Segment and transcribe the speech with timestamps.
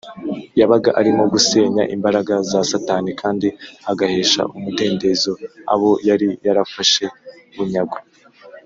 [0.59, 3.47] yabaga arimo gusenya imbaraga za satani kandi
[3.91, 5.31] agahesha umudendezo
[5.73, 7.05] abo yari yarafashe
[7.55, 7.97] bunyago